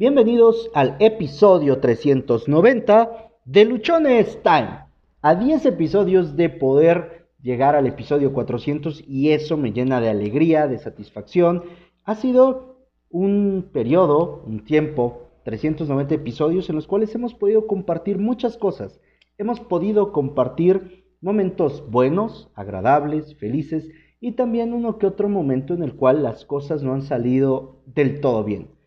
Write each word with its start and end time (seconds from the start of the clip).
Bienvenidos 0.00 0.70
al 0.72 0.96
episodio 0.98 1.78
390 1.78 3.32
de 3.44 3.66
Luchones 3.66 4.42
Time. 4.42 4.86
A 5.20 5.34
10 5.34 5.66
episodios 5.66 6.36
de 6.36 6.48
poder 6.48 7.26
llegar 7.42 7.76
al 7.76 7.86
episodio 7.86 8.32
400 8.32 9.04
y 9.06 9.32
eso 9.32 9.58
me 9.58 9.72
llena 9.72 10.00
de 10.00 10.08
alegría, 10.08 10.68
de 10.68 10.78
satisfacción. 10.78 11.64
Ha 12.04 12.14
sido 12.14 12.78
un 13.10 13.68
periodo, 13.74 14.42
un 14.46 14.64
tiempo, 14.64 15.28
390 15.44 16.14
episodios 16.14 16.70
en 16.70 16.76
los 16.76 16.86
cuales 16.86 17.14
hemos 17.14 17.34
podido 17.34 17.66
compartir 17.66 18.16
muchas 18.16 18.56
cosas. 18.56 19.02
Hemos 19.36 19.60
podido 19.60 20.12
compartir 20.12 21.04
momentos 21.20 21.84
buenos, 21.90 22.50
agradables, 22.54 23.36
felices 23.36 23.90
y 24.18 24.32
también 24.32 24.72
uno 24.72 24.96
que 24.96 25.06
otro 25.06 25.28
momento 25.28 25.74
en 25.74 25.82
el 25.82 25.94
cual 25.94 26.22
las 26.22 26.46
cosas 26.46 26.82
no 26.82 26.94
han 26.94 27.02
salido 27.02 27.82
del 27.84 28.22
todo 28.22 28.44
bien. 28.44 28.79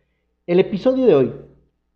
El 0.46 0.60
episodio 0.60 1.06
de 1.06 1.14
hoy, 1.14 1.32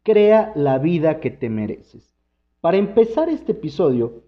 crea 0.03 0.53
la 0.55 0.79
vida 0.79 1.21
que 1.21 1.31
te 1.31 1.51
mereces. 1.51 2.15
Para 2.63 2.79
empezar 2.79 3.29
este 3.29 3.53
episodio, 3.53 4.23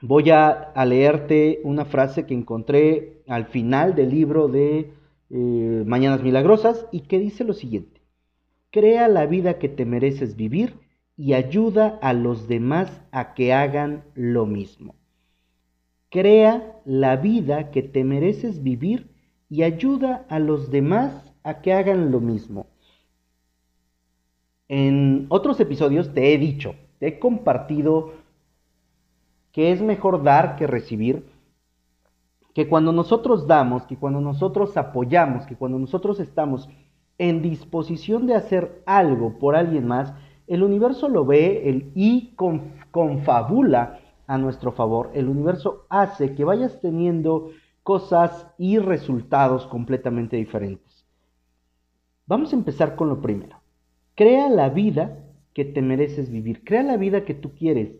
voy 0.00 0.30
a, 0.30 0.72
leerte 0.86 1.60
una 1.64 1.84
frase 1.84 2.26
que 2.26 2.34
encontré 2.34 3.24
al 3.26 3.46
final 3.46 3.96
del 3.96 4.10
libro 4.10 4.46
de 4.46 4.92
eh, 5.30 5.82
Mañanas 5.84 6.22
Milagrosas 6.22 6.86
y 6.92 7.00
que 7.08 7.18
dice 7.18 7.42
lo 7.42 7.54
siguiente. 7.54 8.02
Crea 8.70 9.08
la 9.08 9.26
vida 9.26 9.58
que 9.58 9.68
te 9.68 9.84
mereces 9.84 10.36
vivir 10.36 10.78
y 11.16 11.32
ayuda 11.32 11.98
a 12.02 12.12
los 12.12 12.46
demás 12.46 13.02
a 13.10 13.34
que 13.34 13.52
hagan 13.52 14.04
lo 14.14 14.46
mismo. 14.46 14.94
Crea 16.08 16.80
la 16.84 17.16
vida 17.16 17.72
que 17.72 17.82
te 17.82 18.04
mereces 18.04 18.62
vivir 18.62 19.10
y 19.48 19.64
ayuda 19.64 20.24
a 20.28 20.38
los 20.38 20.70
demás 20.70 21.34
a 21.42 21.62
que 21.62 21.72
hagan 21.72 22.12
lo 22.12 22.20
mismo. 22.20 22.68
En 24.68 25.26
otros 25.28 25.60
episodios 25.60 26.14
te 26.14 26.32
he 26.32 26.38
dicho, 26.38 26.74
te 26.98 27.08
he 27.08 27.18
compartido 27.18 28.12
que 29.52 29.72
es 29.72 29.82
mejor 29.82 30.22
dar 30.22 30.56
que 30.56 30.66
recibir, 30.66 31.26
que 32.54 32.68
cuando 32.68 32.92
nosotros 32.92 33.46
damos, 33.46 33.84
que 33.84 33.96
cuando 33.96 34.20
nosotros 34.20 34.76
apoyamos, 34.76 35.44
que 35.46 35.56
cuando 35.56 35.78
nosotros 35.78 36.18
estamos 36.20 36.68
en 37.18 37.42
disposición 37.42 38.26
de 38.26 38.36
hacer 38.36 38.82
algo 38.86 39.38
por 39.38 39.54
alguien 39.54 39.86
más, 39.86 40.14
el 40.46 40.62
universo 40.62 41.08
lo 41.08 41.24
ve 41.24 41.68
el, 41.68 41.92
y 41.94 42.34
confabula 42.90 44.00
a 44.26 44.38
nuestro 44.38 44.72
favor. 44.72 45.10
El 45.14 45.28
universo 45.28 45.86
hace 45.88 46.34
que 46.34 46.44
vayas 46.44 46.80
teniendo 46.80 47.50
cosas 47.82 48.46
y 48.58 48.78
resultados 48.78 49.66
completamente 49.66 50.36
diferentes. 50.36 51.04
Vamos 52.26 52.52
a 52.52 52.56
empezar 52.56 52.96
con 52.96 53.08
lo 53.08 53.20
primero. 53.20 53.63
Crea 54.14 54.48
la 54.48 54.68
vida 54.68 55.18
que 55.54 55.64
te 55.64 55.82
mereces 55.82 56.30
vivir. 56.30 56.64
Crea 56.64 56.82
la 56.82 56.96
vida 56.96 57.24
que 57.24 57.34
tú 57.34 57.54
quieres. 57.54 57.90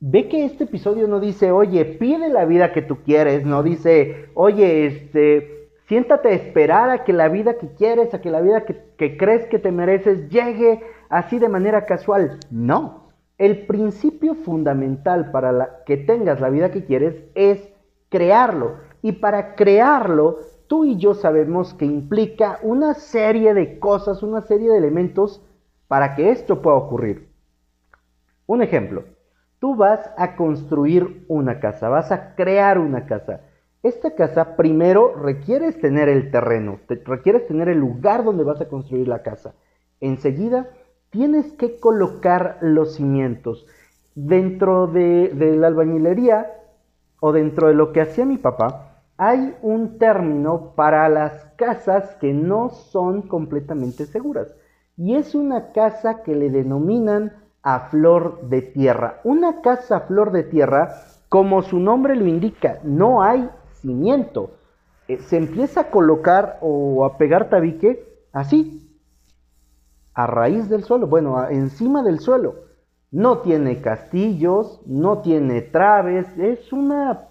Ve 0.00 0.28
que 0.28 0.44
este 0.44 0.64
episodio 0.64 1.08
no 1.08 1.18
dice, 1.18 1.50
oye, 1.50 1.84
pide 1.84 2.28
la 2.28 2.44
vida 2.44 2.72
que 2.72 2.82
tú 2.82 2.98
quieres, 3.02 3.44
no 3.44 3.64
dice, 3.64 4.26
oye, 4.34 4.86
este, 4.86 5.70
siéntate 5.88 6.28
a 6.28 6.32
esperar 6.32 6.90
a 6.90 7.02
que 7.02 7.12
la 7.12 7.28
vida 7.28 7.54
que 7.54 7.74
quieres, 7.74 8.14
a 8.14 8.20
que 8.20 8.30
la 8.30 8.40
vida 8.40 8.64
que, 8.64 9.16
crees 9.16 9.46
que 9.46 9.58
te 9.58 9.72
mereces 9.72 10.28
llegue 10.28 10.82
así 11.08 11.40
de 11.40 11.48
manera 11.48 11.86
casual. 11.86 12.38
No. 12.50 13.08
El 13.38 13.66
principio 13.66 14.34
fundamental 14.34 15.32
para 15.32 15.82
que 15.84 15.96
tengas 15.96 16.40
la 16.40 16.50
vida 16.50 16.70
que 16.70 16.84
quieres 16.84 17.16
es 17.34 17.68
crearlo. 18.08 18.76
Y 19.02 19.12
para 19.12 19.56
crearlo, 19.56 20.36
tú 20.68 20.84
y 20.84 20.96
yo 20.96 21.14
sabemos 21.14 21.74
que 21.74 21.86
implica 21.86 22.60
una 22.62 22.94
serie 22.94 23.54
de 23.54 23.80
cosas, 23.80 24.22
una 24.22 24.42
serie 24.42 24.70
de 24.70 24.78
elementos 24.78 25.42
para 25.88 26.14
que 26.14 26.30
esto 26.30 26.62
pueda 26.62 26.76
ocurrir. 26.76 27.28
Un 28.46 28.62
ejemplo, 28.62 29.04
tú 29.58 29.74
vas 29.74 30.10
a 30.16 30.36
construir 30.36 31.24
una 31.28 31.58
casa, 31.58 31.88
vas 31.88 32.12
a 32.12 32.34
crear 32.34 32.78
una 32.78 33.06
casa. 33.06 33.40
Esta 33.82 34.14
casa 34.14 34.56
primero 34.56 35.14
requieres 35.14 35.80
tener 35.80 36.08
el 36.08 36.30
terreno, 36.30 36.78
requieres 37.04 37.46
tener 37.46 37.68
el 37.68 37.78
lugar 37.78 38.24
donde 38.24 38.44
vas 38.44 38.60
a 38.60 38.68
construir 38.68 39.08
la 39.08 39.22
casa. 39.22 39.54
Enseguida 40.00 40.68
tienes 41.10 41.52
que 41.52 41.80
colocar 41.80 42.58
los 42.60 42.94
cimientos. 42.96 43.66
Dentro 44.14 44.88
de, 44.88 45.28
de 45.28 45.56
la 45.56 45.68
albañilería 45.68 46.52
o 47.20 47.32
dentro 47.32 47.68
de 47.68 47.74
lo 47.74 47.92
que 47.92 48.00
hacía 48.00 48.24
mi 48.24 48.36
papá, 48.36 49.02
hay 49.16 49.56
un 49.62 49.98
término 49.98 50.74
para 50.74 51.08
las 51.08 51.44
casas 51.56 52.16
que 52.16 52.32
no 52.32 52.70
son 52.70 53.22
completamente 53.22 54.06
seguras 54.06 54.54
y 54.98 55.14
es 55.14 55.36
una 55.36 55.70
casa 55.70 56.22
que 56.24 56.34
le 56.34 56.50
denominan 56.50 57.32
a 57.62 57.88
flor 57.88 58.48
de 58.48 58.62
tierra. 58.62 59.20
Una 59.22 59.60
casa 59.62 59.96
a 59.96 60.00
flor 60.00 60.32
de 60.32 60.42
tierra, 60.42 60.92
como 61.28 61.62
su 61.62 61.78
nombre 61.78 62.16
lo 62.16 62.26
indica, 62.26 62.80
no 62.82 63.22
hay 63.22 63.48
cimiento. 63.74 64.50
Eh, 65.06 65.18
se 65.18 65.36
empieza 65.36 65.82
a 65.82 65.90
colocar 65.90 66.58
o 66.60 67.04
a 67.04 67.16
pegar 67.16 67.48
tabique 67.48 68.26
así, 68.32 68.90
a 70.14 70.26
raíz 70.26 70.68
del 70.68 70.82
suelo, 70.82 71.06
bueno, 71.06 71.48
encima 71.48 72.02
del 72.02 72.18
suelo. 72.18 72.56
No 73.12 73.38
tiene 73.38 73.80
castillos, 73.80 74.80
no 74.84 75.18
tiene 75.18 75.62
traves, 75.62 76.26
es 76.36 76.72
una 76.72 77.28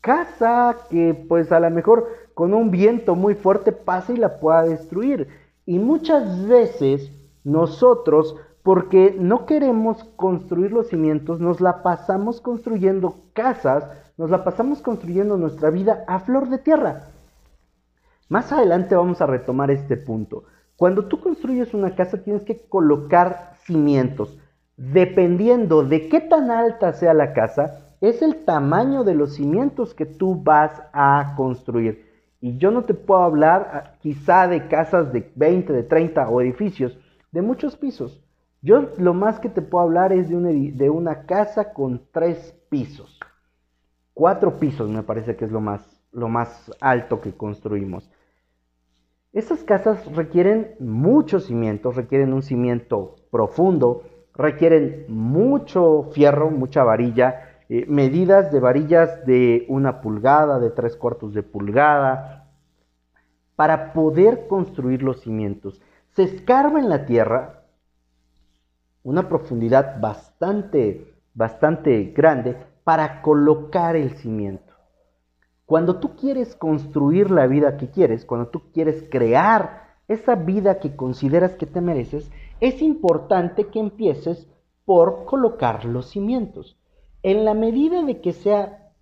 casa 0.00 0.76
que 0.88 1.26
pues 1.28 1.52
a 1.52 1.60
lo 1.60 1.70
mejor 1.70 2.08
con 2.32 2.54
un 2.54 2.70
viento 2.70 3.14
muy 3.14 3.34
fuerte 3.34 3.72
pasa 3.72 4.14
y 4.14 4.16
la 4.16 4.40
pueda 4.40 4.62
destruir. 4.62 5.28
Y 5.66 5.80
muchas 5.80 6.46
veces 6.46 7.10
nosotros, 7.42 8.36
porque 8.62 9.16
no 9.18 9.46
queremos 9.46 10.04
construir 10.16 10.72
los 10.72 10.88
cimientos, 10.88 11.40
nos 11.40 11.60
la 11.60 11.82
pasamos 11.82 12.40
construyendo 12.40 13.24
casas, 13.32 13.84
nos 14.16 14.30
la 14.30 14.44
pasamos 14.44 14.80
construyendo 14.80 15.36
nuestra 15.36 15.70
vida 15.70 16.04
a 16.06 16.20
flor 16.20 16.48
de 16.48 16.58
tierra. 16.58 17.08
Más 18.28 18.52
adelante 18.52 18.94
vamos 18.94 19.20
a 19.20 19.26
retomar 19.26 19.70
este 19.70 19.96
punto. 19.96 20.44
Cuando 20.76 21.06
tú 21.06 21.20
construyes 21.20 21.74
una 21.74 21.94
casa 21.94 22.22
tienes 22.22 22.44
que 22.44 22.68
colocar 22.68 23.54
cimientos. 23.64 24.38
Dependiendo 24.76 25.82
de 25.82 26.08
qué 26.08 26.20
tan 26.20 26.50
alta 26.50 26.92
sea 26.92 27.14
la 27.14 27.32
casa, 27.32 27.94
es 28.00 28.22
el 28.22 28.44
tamaño 28.44 29.04
de 29.04 29.14
los 29.14 29.34
cimientos 29.34 29.94
que 29.94 30.06
tú 30.06 30.42
vas 30.42 30.82
a 30.92 31.34
construir. 31.36 32.05
Y 32.40 32.58
yo 32.58 32.70
no 32.70 32.84
te 32.84 32.94
puedo 32.94 33.22
hablar 33.22 33.70
ah, 33.72 33.92
quizá 34.00 34.46
de 34.48 34.68
casas 34.68 35.12
de 35.12 35.30
20, 35.34 35.72
de 35.72 35.82
30 35.82 36.28
o 36.28 36.40
edificios 36.40 36.98
de 37.32 37.42
muchos 37.42 37.76
pisos. 37.76 38.22
Yo 38.62 38.90
lo 38.98 39.14
más 39.14 39.38
que 39.38 39.48
te 39.48 39.62
puedo 39.62 39.84
hablar 39.84 40.12
es 40.12 40.28
de 40.28 40.36
una, 40.36 40.50
de 40.50 40.90
una 40.90 41.26
casa 41.26 41.72
con 41.72 42.02
tres 42.10 42.54
pisos. 42.68 43.18
Cuatro 44.14 44.58
pisos 44.58 44.88
me 44.90 45.02
parece 45.02 45.36
que 45.36 45.44
es 45.44 45.52
lo 45.52 45.60
más, 45.60 46.02
lo 46.12 46.28
más 46.28 46.72
alto 46.80 47.20
que 47.20 47.32
construimos. 47.32 48.10
Estas 49.32 49.62
casas 49.64 50.10
requieren 50.14 50.74
muchos 50.80 51.44
cimientos, 51.44 51.96
requieren 51.96 52.32
un 52.32 52.42
cimiento 52.42 53.16
profundo, 53.30 54.04
requieren 54.34 55.04
mucho 55.08 56.08
fierro, 56.12 56.50
mucha 56.50 56.84
varilla, 56.84 57.55
eh, 57.68 57.84
medidas 57.88 58.52
de 58.52 58.60
varillas 58.60 59.26
de 59.26 59.66
una 59.68 60.00
pulgada, 60.00 60.60
de 60.60 60.70
tres 60.70 60.96
cuartos 60.96 61.34
de 61.34 61.42
pulgada, 61.42 62.48
para 63.56 63.92
poder 63.92 64.46
construir 64.46 65.02
los 65.02 65.22
cimientos. 65.22 65.82
Se 66.14 66.22
escarba 66.22 66.78
en 66.78 66.88
la 66.88 67.06
tierra 67.06 67.64
una 69.02 69.28
profundidad 69.28 70.00
bastante, 70.00 71.14
bastante 71.34 72.12
grande 72.16 72.56
para 72.84 73.20
colocar 73.22 73.96
el 73.96 74.16
cimiento. 74.16 74.74
Cuando 75.64 75.98
tú 75.98 76.14
quieres 76.14 76.54
construir 76.54 77.32
la 77.32 77.48
vida 77.48 77.76
que 77.76 77.90
quieres, 77.90 78.24
cuando 78.24 78.48
tú 78.48 78.70
quieres 78.72 79.04
crear 79.10 79.96
esa 80.06 80.36
vida 80.36 80.78
que 80.78 80.94
consideras 80.94 81.56
que 81.56 81.66
te 81.66 81.80
mereces, 81.80 82.30
es 82.60 82.80
importante 82.80 83.66
que 83.66 83.80
empieces 83.80 84.48
por 84.84 85.24
colocar 85.24 85.84
los 85.84 86.10
cimientos 86.10 86.76
en 87.26 87.44
la 87.44 87.54
medida 87.54 88.04
de 88.04 88.20
que 88.20 88.32
sea 88.32 88.92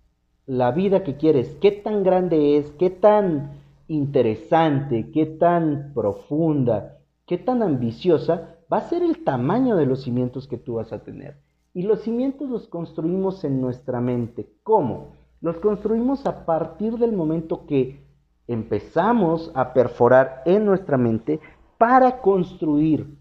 la 0.47 0.71
vida 0.71 1.03
que 1.03 1.15
quieres, 1.15 1.55
qué 1.61 1.71
tan 1.71 2.01
grande 2.01 2.57
es, 2.57 2.71
qué 2.71 2.89
tan 2.89 3.51
interesante, 3.87 5.11
qué 5.11 5.27
tan 5.27 5.91
profunda, 5.93 6.97
qué 7.27 7.37
tan 7.37 7.61
ambiciosa, 7.61 8.55
va 8.73 8.77
a 8.77 8.89
ser 8.89 9.03
el 9.03 9.23
tamaño 9.23 9.75
de 9.75 9.85
los 9.85 10.01
cimientos 10.01 10.47
que 10.47 10.57
tú 10.57 10.73
vas 10.73 10.91
a 10.91 11.03
tener. 11.03 11.37
Y 11.75 11.83
los 11.83 12.01
cimientos 12.01 12.49
los 12.49 12.67
construimos 12.67 13.43
en 13.43 13.61
nuestra 13.61 14.01
mente. 14.01 14.49
¿Cómo? 14.63 15.09
Los 15.39 15.59
construimos 15.59 16.25
a 16.25 16.47
partir 16.47 16.97
del 16.97 17.11
momento 17.11 17.67
que 17.67 18.07
empezamos 18.47 19.51
a 19.53 19.71
perforar 19.71 20.41
en 20.47 20.65
nuestra 20.65 20.97
mente 20.97 21.39
para 21.77 22.21
construir, 22.21 23.19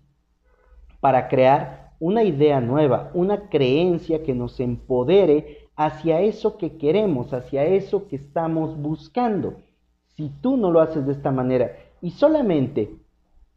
para 1.01 1.29
crear 1.29 1.84
una 2.05 2.23
idea 2.23 2.61
nueva, 2.61 3.11
una 3.15 3.49
creencia 3.49 4.23
que 4.23 4.35
nos 4.35 4.61
empodere 4.61 5.71
hacia 5.75 6.21
eso 6.21 6.59
que 6.59 6.77
queremos, 6.77 7.33
hacia 7.33 7.65
eso 7.65 8.09
que 8.09 8.17
estamos 8.17 8.77
buscando. 8.77 9.55
Si 10.15 10.29
tú 10.43 10.59
no 10.59 10.71
lo 10.71 10.81
haces 10.81 11.07
de 11.07 11.13
esta 11.13 11.31
manera 11.31 11.73
y 12.03 12.11
solamente 12.11 12.95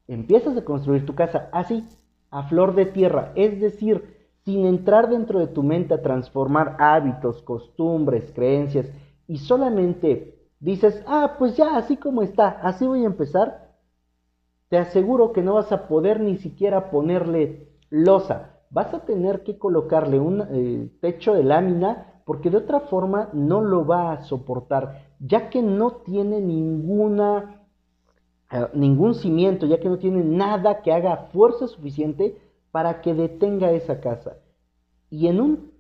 empiezas 0.08 0.56
a 0.56 0.64
construir 0.64 1.06
tu 1.06 1.14
casa 1.14 1.50
así, 1.52 1.84
a 2.32 2.44
flor 2.44 2.74
de 2.74 2.86
tierra, 2.86 3.34
es 3.36 3.60
decir, 3.60 4.16
sin 4.46 4.66
entrar 4.66 5.10
dentro 5.10 5.40
de 5.40 5.48
tu 5.48 5.62
mente 5.62 5.94
a 5.94 6.02
transformar 6.02 6.78
hábitos, 6.80 7.42
costumbres, 7.42 8.32
creencias, 8.34 8.90
y 9.28 9.40
solamente 9.40 10.40
dices, 10.62 11.04
ah, 11.06 11.36
pues 11.38 11.58
ya, 11.58 11.76
así 11.76 11.98
como 11.98 12.22
está, 12.22 12.48
así 12.64 12.88
voy 12.88 13.04
a 13.04 13.08
empezar, 13.08 13.74
te 14.70 14.78
aseguro 14.78 15.34
que 15.34 15.42
no 15.42 15.56
vas 15.56 15.74
a 15.74 15.90
poder 15.90 16.22
ni 16.22 16.38
siquiera 16.38 16.90
ponerle 16.92 17.67
losa. 17.90 18.60
Vas 18.70 18.94
a 18.94 19.06
tener 19.06 19.44
que 19.44 19.58
colocarle 19.58 20.20
un 20.20 20.42
eh, 20.42 20.92
techo 21.02 21.34
de 21.34 21.44
lámina 21.44 22.22
porque 22.26 22.50
de 22.50 22.58
otra 22.58 22.82
forma 22.82 23.30
no 23.32 23.62
lo 23.62 23.86
va 23.86 24.12
a 24.12 24.24
soportar, 24.24 25.14
ya 25.20 25.50
que 25.50 25.62
no 25.62 25.92
tiene 26.04 26.42
ninguna, 26.42 27.64
eh, 28.52 28.68
ningún 28.74 29.16
cimiento, 29.16 29.66
ya 29.66 29.80
que 29.80 29.88
no 29.88 29.98
tiene 29.98 30.24
nada 30.24 30.82
que 30.82 30.92
haga 30.92 31.30
fuerza 31.32 31.68
suficiente 31.68 32.38
para 32.72 33.02
que 33.02 33.14
detenga 33.14 33.72
esa 33.72 34.02
casa. 34.02 34.40
Y 35.10 35.28
en 35.28 35.40
un 35.40 35.72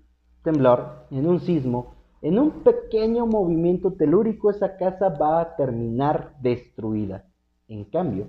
temblor, 0.42 1.08
en 1.12 1.28
un 1.28 1.42
sismo, 1.42 1.96
en 2.22 2.40
un 2.40 2.64
pequeño 2.64 3.26
movimiento 3.26 3.92
telúrico, 3.94 4.50
esa 4.50 4.78
casa 4.78 5.10
va 5.10 5.42
a 5.42 5.56
terminar 5.58 6.34
destruida. 6.42 7.26
En 7.68 7.84
cambio, 7.84 8.28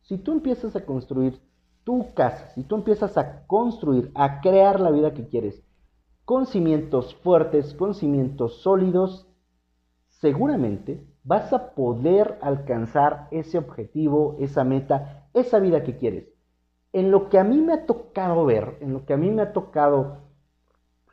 si 0.00 0.18
tú 0.18 0.32
empiezas 0.32 0.74
a 0.74 0.84
construir 0.84 1.40
tu 1.84 2.12
casa, 2.14 2.48
si 2.54 2.62
tú 2.62 2.76
empiezas 2.76 3.16
a 3.18 3.46
construir, 3.46 4.10
a 4.14 4.40
crear 4.40 4.80
la 4.80 4.90
vida 4.90 5.14
que 5.14 5.26
quieres, 5.26 5.62
con 6.24 6.46
cimientos 6.46 7.14
fuertes, 7.16 7.74
con 7.74 7.94
cimientos 7.94 8.62
sólidos, 8.62 9.28
seguramente 10.08 11.04
vas 11.24 11.52
a 11.52 11.74
poder 11.74 12.38
alcanzar 12.42 13.28
ese 13.30 13.58
objetivo, 13.58 14.36
esa 14.38 14.64
meta, 14.64 15.28
esa 15.34 15.58
vida 15.58 15.82
que 15.82 15.96
quieres. 15.96 16.28
En 16.92 17.10
lo 17.10 17.28
que 17.28 17.38
a 17.38 17.44
mí 17.44 17.58
me 17.58 17.72
ha 17.72 17.86
tocado 17.86 18.44
ver, 18.44 18.76
en 18.80 18.92
lo 18.92 19.04
que 19.04 19.14
a 19.14 19.16
mí 19.16 19.30
me 19.30 19.42
ha 19.42 19.52
tocado 19.52 20.18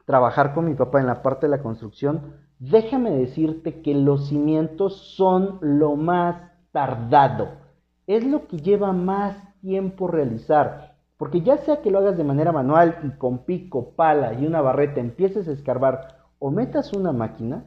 trabajar 0.05 0.53
con 0.53 0.65
mi 0.65 0.75
papá 0.75 0.99
en 0.99 1.07
la 1.07 1.21
parte 1.21 1.45
de 1.47 1.51
la 1.51 1.63
construcción, 1.63 2.35
déjame 2.59 3.11
decirte 3.11 3.81
que 3.81 3.93
los 3.93 4.27
cimientos 4.27 5.15
son 5.15 5.57
lo 5.61 5.95
más 5.95 6.51
tardado. 6.71 7.49
Es 8.07 8.25
lo 8.25 8.47
que 8.47 8.57
lleva 8.57 8.91
más 8.91 9.37
tiempo 9.61 10.07
realizar. 10.07 10.95
Porque 11.17 11.41
ya 11.41 11.57
sea 11.57 11.81
que 11.81 11.91
lo 11.91 11.99
hagas 11.99 12.17
de 12.17 12.23
manera 12.23 12.51
manual 12.51 12.99
y 13.03 13.17
con 13.17 13.39
pico, 13.39 13.91
pala 13.95 14.33
y 14.33 14.45
una 14.45 14.61
barreta 14.61 14.99
empieces 14.99 15.47
a 15.47 15.51
escarbar 15.51 16.19
o 16.39 16.49
metas 16.49 16.93
una 16.93 17.11
máquina, 17.11 17.65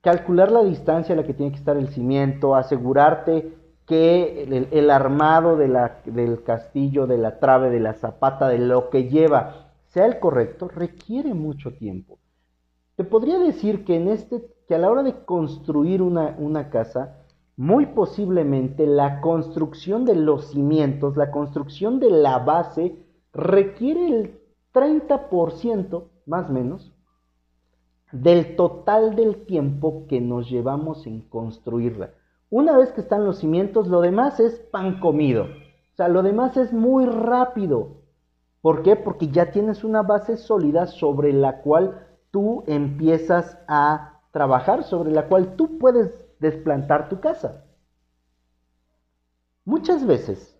calcular 0.00 0.50
la 0.50 0.64
distancia 0.64 1.14
a 1.14 1.16
la 1.16 1.24
que 1.24 1.34
tiene 1.34 1.52
que 1.52 1.58
estar 1.58 1.76
el 1.76 1.88
cimiento, 1.88 2.54
asegurarte 2.54 3.52
que 3.86 4.42
el, 4.72 4.90
armado 4.90 5.56
del 5.56 6.42
castillo, 6.42 7.06
de 7.06 7.18
la 7.18 7.38
trave, 7.38 7.70
de 7.70 7.78
la 7.78 7.94
zapata, 7.94 8.48
de 8.48 8.58
lo 8.58 8.90
que 8.90 9.08
lleva, 9.08 9.70
sea 9.86 10.06
el 10.06 10.18
correcto, 10.18 10.68
requiere 10.68 11.34
mucho 11.34 11.72
tiempo. 11.74 12.18
Te 12.96 13.04
podría 13.04 13.38
decir 13.38 13.84
que, 13.84 13.96
en 13.96 14.08
este, 14.08 14.42
que 14.66 14.74
a 14.74 14.78
la 14.78 14.90
hora 14.90 15.04
de 15.04 15.24
construir 15.24 16.02
una, 16.02 16.34
una 16.38 16.68
casa, 16.70 17.25
muy 17.56 17.86
posiblemente 17.86 18.86
la 18.86 19.20
construcción 19.20 20.04
de 20.04 20.14
los 20.14 20.50
cimientos, 20.50 21.16
la 21.16 21.30
construcción 21.30 21.98
de 21.98 22.10
la 22.10 22.38
base, 22.38 22.96
requiere 23.32 24.08
el 24.08 24.40
30% 24.72 26.04
más 26.26 26.50
o 26.50 26.52
menos 26.52 26.92
del 28.12 28.56
total 28.56 29.16
del 29.16 29.46
tiempo 29.46 30.06
que 30.06 30.20
nos 30.20 30.50
llevamos 30.50 31.06
en 31.06 31.22
construirla. 31.22 32.10
Una 32.50 32.76
vez 32.76 32.92
que 32.92 33.00
están 33.00 33.24
los 33.24 33.38
cimientos, 33.38 33.88
lo 33.88 34.00
demás 34.00 34.38
es 34.38 34.60
pan 34.70 35.00
comido. 35.00 35.44
O 35.44 35.96
sea, 35.96 36.08
lo 36.08 36.22
demás 36.22 36.56
es 36.56 36.72
muy 36.72 37.06
rápido. 37.06 38.02
¿Por 38.60 38.82
qué? 38.82 38.96
Porque 38.96 39.28
ya 39.28 39.50
tienes 39.50 39.82
una 39.82 40.02
base 40.02 40.36
sólida 40.36 40.86
sobre 40.86 41.32
la 41.32 41.62
cual 41.62 42.06
tú 42.30 42.64
empiezas 42.66 43.58
a 43.66 44.20
trabajar, 44.30 44.84
sobre 44.84 45.10
la 45.10 45.26
cual 45.26 45.56
tú 45.56 45.78
puedes 45.78 46.25
desplantar 46.38 47.08
tu 47.08 47.20
casa. 47.20 47.64
Muchas 49.64 50.06
veces, 50.06 50.56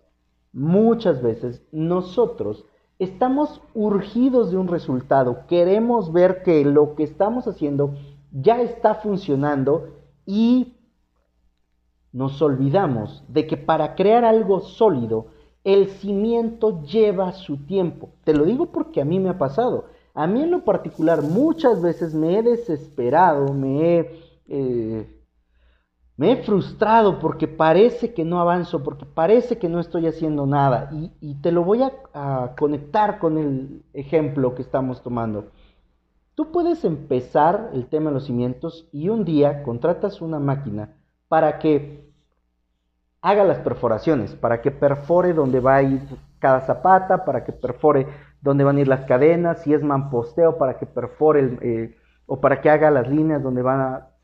muchas 0.52 1.22
veces 1.22 1.62
nosotros 1.70 2.64
estamos 2.98 3.60
urgidos 3.74 4.50
de 4.50 4.56
un 4.56 4.68
resultado, 4.68 5.46
queremos 5.46 6.12
ver 6.12 6.42
que 6.42 6.64
lo 6.64 6.94
que 6.94 7.04
estamos 7.04 7.46
haciendo 7.46 7.94
ya 8.32 8.60
está 8.62 8.94
funcionando 8.96 9.90
y 10.24 10.76
nos 12.12 12.40
olvidamos 12.40 13.24
de 13.28 13.46
que 13.46 13.56
para 13.56 13.94
crear 13.94 14.24
algo 14.24 14.60
sólido, 14.60 15.26
el 15.64 15.88
cimiento 15.88 16.82
lleva 16.82 17.32
su 17.32 17.66
tiempo. 17.66 18.10
Te 18.24 18.32
lo 18.32 18.44
digo 18.44 18.66
porque 18.66 19.00
a 19.00 19.04
mí 19.04 19.18
me 19.18 19.30
ha 19.30 19.38
pasado. 19.38 19.86
A 20.14 20.26
mí 20.26 20.42
en 20.42 20.50
lo 20.50 20.64
particular 20.64 21.22
muchas 21.22 21.82
veces 21.82 22.14
me 22.14 22.38
he 22.38 22.42
desesperado, 22.42 23.52
me 23.52 23.98
he 23.98 24.20
eh, 24.48 25.15
me 26.16 26.32
he 26.32 26.36
frustrado 26.42 27.18
porque 27.18 27.46
parece 27.46 28.14
que 28.14 28.24
no 28.24 28.40
avanzo, 28.40 28.82
porque 28.82 29.04
parece 29.04 29.58
que 29.58 29.68
no 29.68 29.80
estoy 29.80 30.06
haciendo 30.06 30.46
nada. 30.46 30.88
Y, 31.20 31.34
te 31.42 31.52
lo 31.52 31.62
voy 31.62 31.82
a, 31.82 32.54
conectar 32.56 33.18
con 33.18 33.36
el 33.36 33.82
ejemplo 33.92 34.54
que 34.54 34.62
estamos 34.62 35.02
tomando. 35.02 35.50
Tú 36.34 36.50
puedes 36.52 36.84
empezar 36.84 37.70
el 37.74 37.86
tema 37.86 38.10
de 38.10 38.14
los 38.14 38.26
cimientos 38.26 38.88
y 38.92 39.08
un 39.10 39.24
día 39.24 39.62
contratas 39.62 40.22
una 40.22 40.38
máquina 40.38 40.96
para 41.28 41.58
que 41.58 42.10
haga 43.20 43.44
las 43.44 43.58
perforaciones, 43.58 44.34
para 44.34 44.62
que 44.62 44.70
perfore 44.70 45.34
donde 45.34 45.60
va 45.60 45.76
a 45.76 45.82
ir 45.82 46.00
cada 46.38 46.60
zapata, 46.62 47.24
para 47.24 47.44
que 47.44 47.52
perfore 47.52 48.06
donde 48.40 48.64
van 48.64 48.76
a 48.76 48.80
ir 48.80 48.88
las 48.88 49.04
cadenas, 49.04 49.62
si 49.62 49.74
es 49.74 49.82
mamposteo, 49.82 50.56
para 50.58 50.78
que 50.78 50.86
perfore 50.86 51.58
eh, 51.60 51.96
o 52.26 52.40
para 52.40 52.60
que 52.60 52.70
haga 52.70 52.90
las 52.90 53.08
líneas 53.08 53.42
donde 53.42 53.62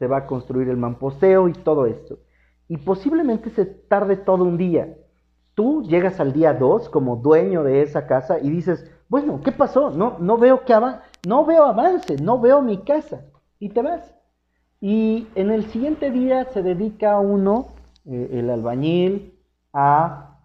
se 0.03 0.09
va 0.09 0.17
a 0.17 0.27
construir 0.27 0.69
el 0.69 0.77
mamposteo 0.77 1.47
y 1.47 1.53
todo 1.53 1.87
esto. 1.87 2.19
Y 2.67 2.79
posiblemente 2.79 3.51
se 3.51 3.65
tarde 3.65 4.17
todo 4.17 4.43
un 4.43 4.59
día. 4.59 4.97
Tú 5.55 5.85
llegas 5.85 6.19
al 6.19 6.33
día 6.33 6.55
2 6.55 6.89
como 6.89 7.15
dueño 7.15 7.63
de 7.63 7.83
esa 7.83 8.09
casa 8.09 8.41
y 8.41 8.51
dices, 8.51 8.85
bueno, 9.09 9.41
¿qué 9.45 9.53
pasó? 9.53 9.91
No, 9.91 10.17
no, 10.19 10.39
veo 10.39 10.65
que 10.65 10.75
no 11.25 11.45
veo 11.45 11.67
avance, 11.67 12.17
no 12.17 12.41
veo 12.41 12.63
mi 12.63 12.79
casa. 12.79 13.27
Y 13.61 13.69
te 13.69 13.81
vas. 13.81 14.13
Y 14.81 15.29
en 15.37 15.53
el 15.53 15.67
siguiente 15.67 16.11
día 16.11 16.47
se 16.47 16.65
dedica 16.65 17.21
uno, 17.21 17.69
eh, 18.05 18.29
el 18.33 18.51
albañil, 18.51 19.39
a 19.73 20.41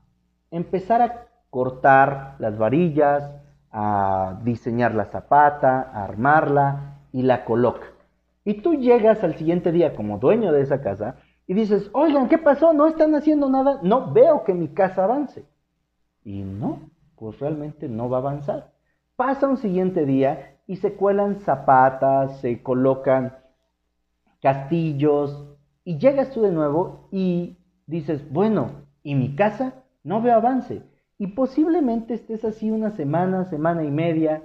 empezar 0.51 1.01
a 1.01 1.25
cortar 1.49 2.35
las 2.37 2.59
varillas, 2.59 3.23
a 3.71 4.39
diseñar 4.43 4.93
la 4.93 5.05
zapata, 5.05 5.89
a 5.91 6.03
armarla, 6.03 6.99
y 7.11 7.23
la 7.23 7.43
coloca. 7.43 7.96
Y 8.47 8.61
tú 8.61 8.75
llegas 8.75 9.25
al 9.25 9.35
siguiente 9.35 9.73
día 9.73 9.93
como 9.93 10.19
dueño 10.19 10.53
de 10.53 10.61
esa 10.61 10.79
casa 10.79 11.17
y 11.47 11.53
dices, 11.53 11.89
oigan, 11.91 12.29
¿qué 12.29 12.37
pasó? 12.37 12.71
¿No 12.71 12.87
están 12.87 13.13
haciendo 13.13 13.49
nada? 13.49 13.81
No 13.83 14.13
veo 14.13 14.45
que 14.45 14.53
mi 14.53 14.69
casa 14.69 15.03
avance. 15.03 15.45
Y 16.23 16.43
no, 16.43 16.89
pues 17.17 17.37
realmente 17.41 17.89
no 17.89 18.09
va 18.09 18.19
a 18.19 18.21
avanzar. 18.21 18.71
Pasa 19.17 19.49
un 19.49 19.57
siguiente 19.57 20.05
día 20.05 20.61
y 20.65 20.77
se 20.77 20.93
cuelan 20.93 21.41
zapatas, 21.41 22.39
se 22.39 22.63
colocan 22.63 23.35
castillos 24.41 25.57
y 25.83 25.97
llegas 25.97 26.31
tú 26.31 26.41
de 26.41 26.53
nuevo 26.53 27.09
y 27.11 27.57
dices, 27.85 28.31
bueno, 28.31 28.87
¿y 29.03 29.15
mi 29.15 29.35
casa? 29.35 29.73
No 30.05 30.21
veo 30.21 30.35
avance. 30.35 30.83
Y 31.17 31.27
posiblemente 31.27 32.13
estés 32.13 32.45
así 32.45 32.71
una 32.71 32.91
semana, 32.91 33.43
semana 33.43 33.83
y 33.83 33.91
media, 33.91 34.41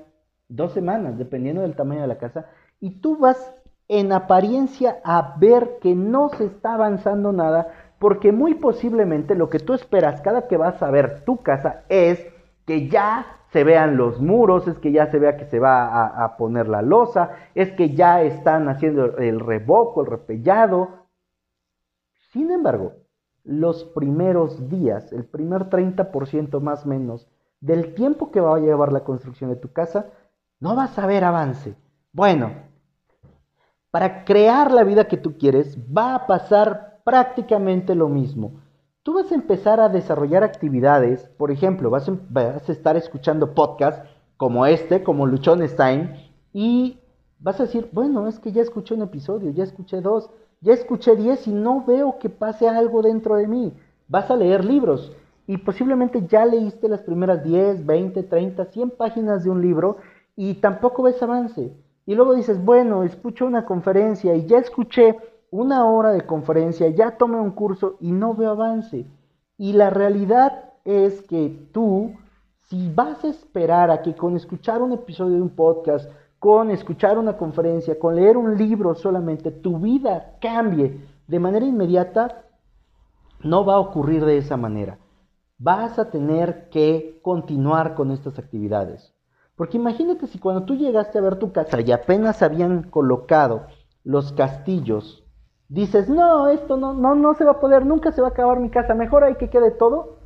dos 0.48 0.72
semanas, 0.72 1.18
dependiendo 1.18 1.62
del 1.62 1.76
tamaño 1.76 2.00
de 2.00 2.08
la 2.08 2.18
casa, 2.18 2.46
y 2.80 2.98
tú 2.98 3.16
vas 3.16 3.54
en 3.88 4.12
apariencia 4.12 4.98
a 5.04 5.34
ver 5.38 5.78
que 5.80 5.94
no 5.94 6.28
se 6.30 6.46
está 6.46 6.74
avanzando 6.74 7.32
nada, 7.32 7.68
porque 7.98 8.32
muy 8.32 8.54
posiblemente 8.54 9.34
lo 9.34 9.48
que 9.50 9.58
tú 9.58 9.74
esperas 9.74 10.20
cada 10.22 10.48
que 10.48 10.56
vas 10.56 10.82
a 10.82 10.90
ver 10.90 11.24
tu 11.24 11.38
casa 11.38 11.84
es 11.88 12.26
que 12.66 12.88
ya 12.88 13.38
se 13.52 13.64
vean 13.64 13.96
los 13.96 14.20
muros, 14.20 14.66
es 14.66 14.78
que 14.78 14.92
ya 14.92 15.10
se 15.10 15.18
vea 15.18 15.36
que 15.36 15.44
se 15.44 15.58
va 15.58 16.06
a, 16.06 16.36
poner 16.38 16.68
la 16.68 16.80
losa, 16.80 17.32
es 17.54 17.70
que 17.72 17.94
ya 17.94 18.22
están 18.22 18.68
haciendo 18.68 19.18
el 19.18 19.40
revoco, 19.40 20.00
el 20.00 20.06
repellado. 20.06 21.06
Sin 22.32 22.50
embargo, 22.50 22.94
los 23.44 23.84
primeros 23.84 24.70
días, 24.70 25.12
el 25.12 25.26
primer 25.26 25.68
30% 25.68 26.60
más 26.60 26.86
menos 26.86 27.28
del 27.60 27.94
tiempo 27.94 28.30
que 28.30 28.40
va 28.40 28.56
a 28.56 28.60
llevar 28.60 28.90
la 28.90 29.04
construcción 29.04 29.50
de 29.50 29.56
tu 29.56 29.72
casa, 29.72 30.06
no 30.58 30.74
vas 30.74 30.98
a 30.98 31.06
ver 31.06 31.22
avance. 31.22 31.76
Bueno, 32.12 32.52
para 33.92 34.24
crear 34.24 34.72
la 34.72 34.84
vida 34.84 35.06
que 35.06 35.18
tú 35.18 35.36
quieres 35.36 35.78
va 35.96 36.14
a 36.14 36.26
pasar 36.26 37.00
prácticamente 37.04 37.94
lo 37.94 38.08
mismo. 38.08 38.54
Tú 39.02 39.14
vas 39.14 39.30
a 39.30 39.34
empezar 39.34 39.80
a 39.80 39.90
desarrollar 39.90 40.42
actividades, 40.42 41.28
por 41.36 41.50
ejemplo, 41.50 41.90
vas 41.90 42.08
a, 42.08 42.72
estar 42.72 42.96
escuchando 42.96 43.54
podcasts 43.54 44.08
como 44.38 44.64
este, 44.64 45.02
como 45.02 45.26
Luchón 45.26 45.66
Stein, 45.68 46.16
y 46.54 47.00
vas 47.38 47.60
a 47.60 47.64
decir, 47.64 47.90
bueno, 47.92 48.26
es 48.28 48.38
que 48.38 48.50
ya 48.50 48.62
escuché 48.62 48.94
un 48.94 49.02
episodio, 49.02 49.50
ya 49.50 49.64
escuché 49.64 50.00
dos, 50.00 50.30
ya 50.62 50.72
escuché 50.72 51.14
diez 51.14 51.46
y 51.46 51.52
no 51.52 51.84
veo 51.84 52.18
que 52.18 52.30
pase 52.30 52.68
algo 52.68 53.02
dentro 53.02 53.36
de 53.36 53.46
mí. 53.46 53.74
Vas 54.08 54.30
a 54.30 54.36
leer 54.36 54.64
libros 54.64 55.12
y 55.46 55.58
posiblemente 55.58 56.26
ya 56.26 56.46
leíste 56.46 56.88
las 56.88 57.02
primeras 57.02 57.44
10, 57.44 57.84
20, 57.84 58.22
30, 58.22 58.64
100 58.64 58.90
páginas 58.90 59.44
de 59.44 59.50
un 59.50 59.60
libro 59.60 59.98
y 60.34 60.54
tampoco 60.54 61.02
ves 61.02 61.22
avance. 61.22 61.72
Y 62.06 62.14
luego 62.14 62.34
dices, 62.34 62.62
bueno, 62.64 63.04
escucho 63.04 63.46
una 63.46 63.64
conferencia 63.64 64.34
y 64.34 64.46
ya 64.46 64.58
escuché 64.58 65.16
una 65.50 65.84
hora 65.84 66.12
de 66.12 66.26
conferencia, 66.26 66.88
ya 66.88 67.16
tomé 67.16 67.38
un 67.38 67.52
curso 67.52 67.96
y 68.00 68.10
no 68.10 68.34
veo 68.34 68.50
avance. 68.50 69.06
Y 69.58 69.74
la 69.74 69.90
realidad 69.90 70.72
es 70.84 71.22
que 71.22 71.68
tú, 71.72 72.14
si 72.62 72.92
vas 72.92 73.22
a 73.24 73.28
esperar 73.28 73.90
a 73.90 74.02
que 74.02 74.14
con 74.14 74.34
escuchar 74.34 74.82
un 74.82 74.92
episodio 74.92 75.36
de 75.36 75.42
un 75.42 75.50
podcast, 75.50 76.10
con 76.38 76.70
escuchar 76.70 77.18
una 77.18 77.36
conferencia, 77.36 77.98
con 77.98 78.16
leer 78.16 78.36
un 78.36 78.56
libro 78.56 78.94
solamente, 78.94 79.52
tu 79.52 79.78
vida 79.78 80.36
cambie 80.40 81.06
de 81.28 81.38
manera 81.38 81.64
inmediata, 81.64 82.44
no 83.44 83.64
va 83.64 83.74
a 83.74 83.80
ocurrir 83.80 84.24
de 84.24 84.38
esa 84.38 84.56
manera. 84.56 84.98
Vas 85.58 85.98
a 85.98 86.10
tener 86.10 86.68
que 86.70 87.20
continuar 87.22 87.94
con 87.94 88.10
estas 88.10 88.38
actividades. 88.38 89.14
Porque 89.56 89.76
imagínate 89.76 90.26
si 90.26 90.38
cuando 90.38 90.64
tú 90.64 90.74
llegaste 90.76 91.18
a 91.18 91.22
ver 91.22 91.36
tu 91.36 91.52
casa 91.52 91.80
y 91.80 91.92
apenas 91.92 92.42
habían 92.42 92.84
colocado 92.84 93.66
los 94.04 94.32
castillos, 94.32 95.24
dices, 95.68 96.08
no, 96.08 96.48
esto 96.48 96.76
no, 96.76 96.94
no, 96.94 97.14
no 97.14 97.34
se 97.34 97.44
va 97.44 97.52
a 97.52 97.60
poder, 97.60 97.86
nunca 97.86 98.12
se 98.12 98.20
va 98.20 98.28
a 98.28 98.30
acabar 98.30 98.60
mi 98.60 98.70
casa, 98.70 98.94
mejor 98.94 99.24
hay 99.24 99.36
que 99.36 99.50
quede 99.50 99.70
todo. 99.70 100.18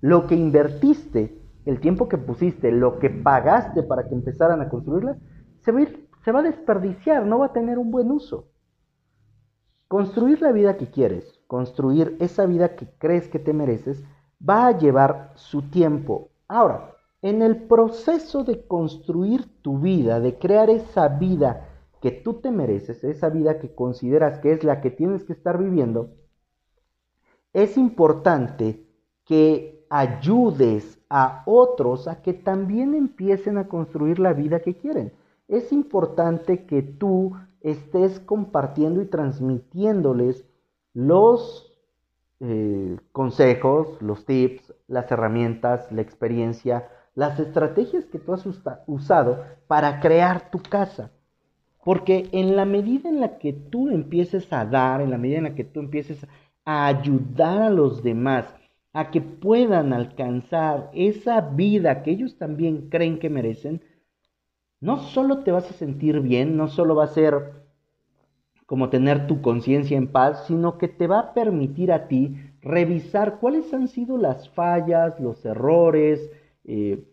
Lo 0.00 0.26
que 0.26 0.34
invertiste, 0.34 1.38
el 1.66 1.80
tiempo 1.80 2.08
que 2.08 2.16
pusiste, 2.16 2.72
lo 2.72 2.98
que 2.98 3.10
pagaste 3.10 3.82
para 3.82 4.08
que 4.08 4.14
empezaran 4.14 4.62
a 4.62 4.68
construirla, 4.68 5.18
se 5.60 5.72
va 5.72 5.80
a, 5.80 5.86
se 6.24 6.32
va 6.32 6.40
a 6.40 6.44
desperdiciar, 6.44 7.26
no 7.26 7.40
va 7.40 7.46
a 7.46 7.52
tener 7.52 7.78
un 7.78 7.90
buen 7.90 8.10
uso. 8.10 8.48
Construir 9.88 10.40
la 10.40 10.52
vida 10.52 10.76
que 10.76 10.90
quieres, 10.90 11.40
construir 11.48 12.16
esa 12.20 12.46
vida 12.46 12.76
que 12.76 12.88
crees 12.98 13.28
que 13.28 13.40
te 13.40 13.52
mereces, 13.52 14.02
va 14.40 14.68
a 14.68 14.78
llevar 14.78 15.32
su 15.34 15.62
tiempo. 15.62 16.30
Ahora, 16.48 16.94
en 17.22 17.42
el 17.42 17.64
proceso 17.64 18.44
de 18.44 18.66
construir 18.66 19.46
tu 19.62 19.78
vida, 19.78 20.20
de 20.20 20.38
crear 20.38 20.70
esa 20.70 21.08
vida 21.08 21.68
que 22.00 22.10
tú 22.10 22.34
te 22.34 22.50
mereces, 22.50 23.04
esa 23.04 23.28
vida 23.28 23.58
que 23.58 23.74
consideras 23.74 24.38
que 24.38 24.52
es 24.52 24.64
la 24.64 24.80
que 24.80 24.90
tienes 24.90 25.24
que 25.24 25.34
estar 25.34 25.58
viviendo, 25.58 26.10
es 27.52 27.76
importante 27.76 28.86
que 29.24 29.84
ayudes 29.90 30.98
a 31.10 31.42
otros 31.46 32.08
a 32.08 32.22
que 32.22 32.32
también 32.32 32.94
empiecen 32.94 33.58
a 33.58 33.68
construir 33.68 34.18
la 34.18 34.32
vida 34.32 34.60
que 34.60 34.76
quieren. 34.76 35.12
Es 35.48 35.72
importante 35.72 36.64
que 36.64 36.82
tú 36.82 37.36
estés 37.60 38.20
compartiendo 38.20 39.02
y 39.02 39.06
transmitiéndoles 39.06 40.46
los 40.94 41.74
eh, 42.38 42.96
consejos, 43.12 44.00
los 44.00 44.24
tips, 44.24 44.72
las 44.86 45.10
herramientas, 45.10 45.90
la 45.92 46.02
experiencia, 46.02 46.88
las 47.14 47.38
estrategias 47.38 48.04
que 48.06 48.18
tú 48.18 48.32
has 48.32 48.44
usado 48.86 49.44
para 49.66 50.00
crear 50.00 50.50
tu 50.50 50.60
casa. 50.60 51.10
Porque 51.84 52.28
en 52.32 52.56
la 52.56 52.64
medida 52.64 53.08
en 53.08 53.20
la 53.20 53.38
que 53.38 53.52
tú 53.52 53.88
empieces 53.88 54.52
a 54.52 54.64
dar, 54.64 55.00
en 55.00 55.10
la 55.10 55.18
medida 55.18 55.38
en 55.38 55.44
la 55.44 55.54
que 55.54 55.64
tú 55.64 55.80
empieces 55.80 56.26
a 56.64 56.86
ayudar 56.86 57.62
a 57.62 57.70
los 57.70 58.02
demás 58.02 58.46
a 58.92 59.10
que 59.10 59.20
puedan 59.20 59.92
alcanzar 59.92 60.90
esa 60.94 61.40
vida 61.40 62.02
que 62.02 62.10
ellos 62.10 62.36
también 62.38 62.88
creen 62.88 63.18
que 63.18 63.30
merecen, 63.30 63.82
no 64.80 64.98
solo 64.98 65.44
te 65.44 65.52
vas 65.52 65.70
a 65.70 65.74
sentir 65.74 66.20
bien, 66.20 66.56
no 66.56 66.68
solo 66.68 66.96
va 66.96 67.04
a 67.04 67.08
ser 67.08 67.52
como 68.66 68.88
tener 68.88 69.26
tu 69.26 69.42
conciencia 69.42 69.96
en 69.96 70.08
paz, 70.08 70.46
sino 70.46 70.78
que 70.78 70.88
te 70.88 71.06
va 71.06 71.20
a 71.20 71.34
permitir 71.34 71.92
a 71.92 72.08
ti 72.08 72.36
revisar 72.62 73.38
cuáles 73.38 73.72
han 73.74 73.88
sido 73.88 74.16
las 74.16 74.48
fallas, 74.50 75.18
los 75.20 75.44
errores, 75.44 76.30
eh, 76.64 77.06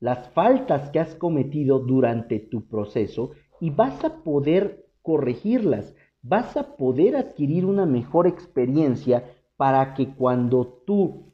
las 0.00 0.28
faltas 0.30 0.90
que 0.90 1.00
has 1.00 1.14
cometido 1.14 1.78
durante 1.78 2.38
tu 2.38 2.66
proceso 2.66 3.30
y 3.60 3.70
vas 3.70 4.04
a 4.04 4.22
poder 4.22 4.86
corregirlas, 5.02 5.94
vas 6.22 6.56
a 6.56 6.76
poder 6.76 7.16
adquirir 7.16 7.64
una 7.64 7.86
mejor 7.86 8.26
experiencia 8.26 9.24
para 9.56 9.94
que 9.94 10.14
cuando 10.14 10.82
tú 10.86 11.32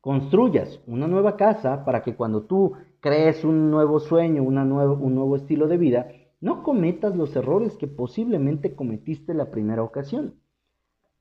construyas 0.00 0.80
una 0.86 1.06
nueva 1.06 1.36
casa, 1.36 1.84
para 1.84 2.02
que 2.02 2.14
cuando 2.14 2.42
tú 2.42 2.72
crees 3.00 3.44
un 3.44 3.70
nuevo 3.70 4.00
sueño, 4.00 4.42
una 4.42 4.62
un 4.64 5.14
nuevo 5.14 5.36
estilo 5.36 5.68
de 5.68 5.78
vida, 5.78 6.08
no 6.40 6.62
cometas 6.62 7.16
los 7.16 7.34
errores 7.36 7.76
que 7.76 7.86
posiblemente 7.86 8.74
cometiste 8.74 9.34
la 9.34 9.50
primera 9.50 9.82
ocasión. 9.82 10.34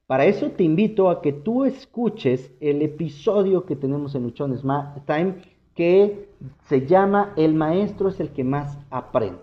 Para 0.08 0.26
eso 0.26 0.52
te 0.52 0.64
invito 0.64 1.10
a 1.10 1.22
que 1.22 1.34
tú 1.34 1.66
escuches 1.66 2.52
el 2.60 2.84
episodio 2.84 3.66
que 3.66 3.76
tenemos 3.76 4.14
en 4.14 4.22
Luchones 4.24 4.62
Time 5.08 5.38
que 5.74 6.30
se 6.68 6.86
llama 6.86 7.34
El 7.36 7.56
maestro 7.56 8.10
es 8.10 8.20
el 8.20 8.30
que 8.30 8.44
más 8.44 8.78
aprende. 8.92 9.40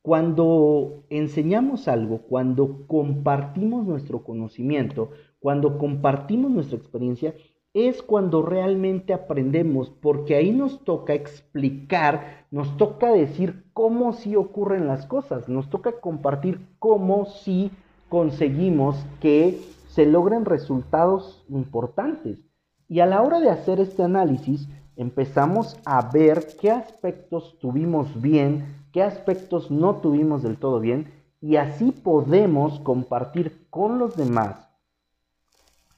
Cuando 0.00 1.04
enseñamos 1.10 1.86
algo, 1.86 2.22
cuando 2.22 2.86
compartimos 2.86 3.86
nuestro 3.86 4.24
conocimiento, 4.24 5.10
cuando 5.38 5.76
compartimos 5.76 6.50
nuestra 6.50 6.78
experiencia, 6.78 7.34
es 7.74 8.02
cuando 8.02 8.40
realmente 8.40 9.12
aprendemos, 9.12 9.90
porque 9.90 10.36
ahí 10.36 10.52
nos 10.52 10.82
toca 10.84 11.12
explicar, 11.12 12.46
nos 12.50 12.76
toca 12.78 13.12
decir 13.12 13.64
cómo 13.74 14.12
sí 14.12 14.34
ocurren 14.36 14.86
las 14.86 15.06
cosas, 15.06 15.48
nos 15.48 15.68
toca 15.68 16.00
compartir 16.00 16.60
cómo 16.78 17.26
sí 17.26 17.70
conseguimos 18.14 18.94
que 19.18 19.60
se 19.88 20.06
logren 20.06 20.44
resultados 20.44 21.44
importantes. 21.48 22.38
Y 22.86 23.00
a 23.00 23.06
la 23.06 23.20
hora 23.20 23.40
de 23.40 23.50
hacer 23.50 23.80
este 23.80 24.04
análisis, 24.04 24.68
empezamos 24.94 25.76
a 25.84 26.12
ver 26.12 26.46
qué 26.60 26.70
aspectos 26.70 27.58
tuvimos 27.58 28.22
bien, 28.22 28.86
qué 28.92 29.02
aspectos 29.02 29.68
no 29.72 29.96
tuvimos 29.96 30.44
del 30.44 30.58
todo 30.58 30.78
bien, 30.78 31.12
y 31.40 31.56
así 31.56 31.90
podemos 31.90 32.78
compartir 32.78 33.66
con 33.68 33.98
los 33.98 34.16
demás 34.16 34.70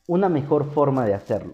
una 0.09 0.31
mejor 0.31 0.71
forma 0.71 1.05
de 1.05 1.13
hacerlo. 1.13 1.53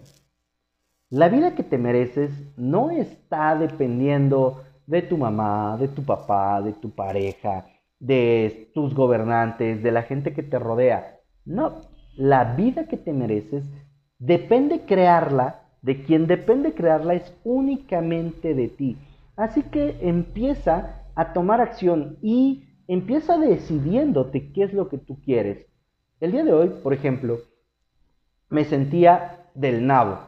La 1.09 1.27
vida 1.27 1.55
que 1.55 1.63
te 1.63 1.77
mereces 1.77 2.31
no 2.55 2.89
está 2.89 3.57
dependiendo 3.57 4.63
de 4.87 5.01
tu 5.01 5.17
mamá, 5.17 5.75
de 5.77 5.89
tu 5.89 6.05
papá, 6.05 6.61
de 6.61 6.71
tu 6.71 6.89
pareja, 6.89 7.65
de 8.03 8.69
tus 8.73 8.93
gobernantes, 8.93 9.81
de 9.81 9.91
la 9.91 10.03
gente 10.03 10.33
que 10.33 10.43
te 10.43 10.59
rodea. 10.59 11.19
No, 11.45 11.83
la 12.17 12.55
vida 12.55 12.85
que 12.87 12.97
te 12.97 13.13
mereces 13.13 13.63
depende 14.19 14.81
crearla, 14.81 15.61
de 15.81 16.03
quien 16.03 16.27
depende 16.27 16.73
crearla 16.73 17.13
es 17.13 17.33
únicamente 17.45 18.55
de 18.55 18.67
ti. 18.67 18.97
Así 19.37 19.63
que 19.63 19.97
empieza 20.01 21.05
a 21.15 21.31
tomar 21.31 21.61
acción 21.61 22.17
y 22.21 22.65
empieza 22.89 23.37
decidiéndote 23.37 24.51
qué 24.51 24.63
es 24.63 24.73
lo 24.73 24.89
que 24.89 24.97
tú 24.97 25.21
quieres. 25.21 25.65
El 26.19 26.33
día 26.33 26.43
de 26.43 26.51
hoy, 26.51 26.69
por 26.83 26.93
ejemplo, 26.93 27.37
me 28.49 28.65
sentía 28.65 29.47
del 29.55 29.87
nabo. 29.87 30.19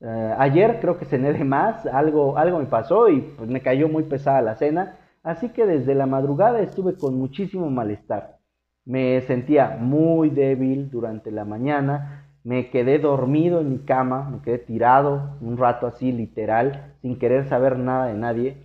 Eh, 0.00 0.34
ayer 0.38 0.78
creo 0.80 0.96
que 0.96 1.06
cené 1.06 1.32
de 1.32 1.42
más, 1.42 1.86
algo, 1.86 2.38
algo 2.38 2.60
me 2.60 2.66
pasó 2.66 3.08
y 3.08 3.20
pues 3.20 3.48
me 3.48 3.62
cayó 3.62 3.88
muy 3.88 4.04
pesada 4.04 4.42
la 4.42 4.54
cena, 4.54 4.96
así 5.26 5.48
que 5.48 5.66
desde 5.66 5.96
la 5.96 6.06
madrugada 6.06 6.60
estuve 6.60 6.94
con 6.94 7.18
muchísimo 7.18 7.68
malestar. 7.68 8.38
Me 8.84 9.20
sentía 9.22 9.76
muy 9.80 10.30
débil 10.30 10.88
durante 10.88 11.32
la 11.32 11.44
mañana, 11.44 12.28
me 12.44 12.70
quedé 12.70 13.00
dormido 13.00 13.60
en 13.60 13.72
mi 13.72 13.78
cama, 13.80 14.30
me 14.30 14.40
quedé 14.40 14.58
tirado 14.58 15.36
un 15.40 15.56
rato 15.56 15.88
así 15.88 16.12
literal, 16.12 16.94
sin 17.02 17.18
querer 17.18 17.48
saber 17.48 17.76
nada 17.76 18.06
de 18.06 18.14
nadie. 18.14 18.56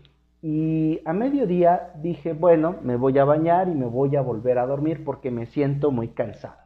Y 0.43 1.01
a 1.03 1.13
mediodía 1.13 1.93
dije, 1.95 2.33
bueno, 2.33 2.75
me 2.83 2.95
voy 2.95 3.17
a 3.17 3.25
bañar 3.25 3.67
y 3.67 3.73
me 3.73 3.87
voy 3.87 4.15
a 4.15 4.21
volver 4.21 4.59
a 4.59 4.67
dormir 4.67 5.03
porque 5.03 5.31
me 5.31 5.47
siento 5.47 5.89
muy 5.89 6.09
cansado. 6.09 6.57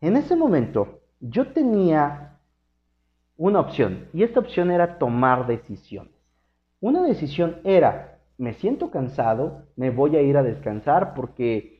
En 0.00 0.16
ese 0.16 0.36
momento 0.36 1.00
yo 1.18 1.48
tenía 1.48 2.38
una 3.36 3.58
opción 3.58 4.06
y 4.12 4.22
esta 4.22 4.38
opción 4.38 4.70
era 4.70 4.96
tomar 4.98 5.48
decisiones. 5.48 6.14
Una 6.80 7.02
decisión 7.02 7.56
era, 7.64 8.13
me 8.38 8.54
siento 8.54 8.90
cansado, 8.90 9.66
me 9.76 9.90
voy 9.90 10.16
a 10.16 10.22
ir 10.22 10.36
a 10.36 10.42
descansar 10.42 11.14
porque 11.14 11.74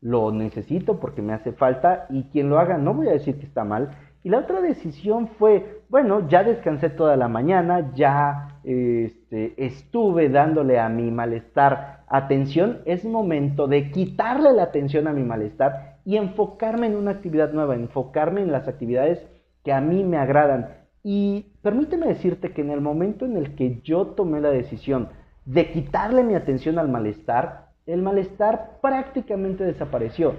lo 0.00 0.30
necesito, 0.30 1.00
porque 1.00 1.22
me 1.22 1.32
hace 1.32 1.52
falta 1.52 2.06
y 2.10 2.24
quien 2.30 2.48
lo 2.48 2.58
haga 2.58 2.78
no 2.78 2.94
voy 2.94 3.08
a 3.08 3.12
decir 3.12 3.38
que 3.38 3.46
está 3.46 3.64
mal. 3.64 3.90
Y 4.22 4.28
la 4.28 4.40
otra 4.40 4.60
decisión 4.60 5.28
fue, 5.38 5.82
bueno, 5.88 6.28
ya 6.28 6.42
descansé 6.42 6.90
toda 6.90 7.16
la 7.16 7.28
mañana, 7.28 7.92
ya 7.94 8.58
este, 8.64 9.54
estuve 9.64 10.28
dándole 10.28 10.80
a 10.80 10.88
mi 10.88 11.10
malestar 11.12 12.04
atención, 12.08 12.80
es 12.86 13.04
momento 13.04 13.68
de 13.68 13.90
quitarle 13.90 14.52
la 14.52 14.64
atención 14.64 15.06
a 15.06 15.12
mi 15.12 15.22
malestar 15.22 15.98
y 16.04 16.16
enfocarme 16.16 16.86
en 16.86 16.96
una 16.96 17.12
actividad 17.12 17.52
nueva, 17.52 17.74
enfocarme 17.74 18.42
en 18.42 18.52
las 18.52 18.68
actividades 18.68 19.24
que 19.64 19.72
a 19.72 19.80
mí 19.80 20.04
me 20.04 20.16
agradan. 20.16 20.70
Y 21.02 21.52
permíteme 21.62 22.08
decirte 22.08 22.52
que 22.52 22.62
en 22.62 22.70
el 22.70 22.80
momento 22.80 23.26
en 23.26 23.36
el 23.36 23.54
que 23.54 23.80
yo 23.82 24.06
tomé 24.06 24.40
la 24.40 24.50
decisión 24.50 25.08
de 25.46 25.72
quitarle 25.72 26.22
mi 26.22 26.34
atención 26.34 26.78
al 26.78 26.88
malestar, 26.88 27.70
el 27.86 28.02
malestar 28.02 28.78
prácticamente 28.82 29.64
desapareció. 29.64 30.34